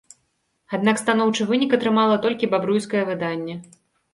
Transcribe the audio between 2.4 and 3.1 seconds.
бабруйскае